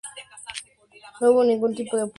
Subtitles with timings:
[1.19, 2.09] No hubo ningún tipo de oposición internacional a la invasión.